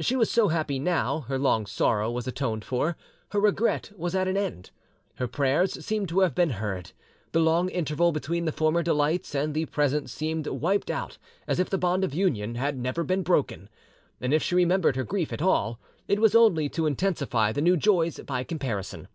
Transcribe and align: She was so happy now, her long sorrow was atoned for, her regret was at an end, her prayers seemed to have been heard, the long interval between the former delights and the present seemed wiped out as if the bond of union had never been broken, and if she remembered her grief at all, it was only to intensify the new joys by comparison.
She 0.00 0.16
was 0.16 0.28
so 0.28 0.48
happy 0.48 0.80
now, 0.80 1.20
her 1.28 1.38
long 1.38 1.64
sorrow 1.64 2.10
was 2.10 2.26
atoned 2.26 2.64
for, 2.64 2.96
her 3.28 3.38
regret 3.38 3.92
was 3.96 4.12
at 4.12 4.26
an 4.26 4.36
end, 4.36 4.72
her 5.18 5.28
prayers 5.28 5.86
seemed 5.86 6.08
to 6.08 6.18
have 6.18 6.34
been 6.34 6.50
heard, 6.50 6.90
the 7.30 7.38
long 7.38 7.68
interval 7.68 8.10
between 8.10 8.44
the 8.44 8.50
former 8.50 8.82
delights 8.82 9.36
and 9.36 9.54
the 9.54 9.66
present 9.66 10.10
seemed 10.10 10.48
wiped 10.48 10.90
out 10.90 11.16
as 11.46 11.60
if 11.60 11.70
the 11.70 11.78
bond 11.78 12.02
of 12.02 12.12
union 12.12 12.56
had 12.56 12.76
never 12.76 13.04
been 13.04 13.22
broken, 13.22 13.68
and 14.20 14.34
if 14.34 14.42
she 14.42 14.56
remembered 14.56 14.96
her 14.96 15.04
grief 15.04 15.32
at 15.32 15.42
all, 15.42 15.78
it 16.08 16.18
was 16.20 16.34
only 16.34 16.68
to 16.70 16.86
intensify 16.86 17.52
the 17.52 17.62
new 17.62 17.76
joys 17.76 18.18
by 18.26 18.42
comparison. 18.42 19.06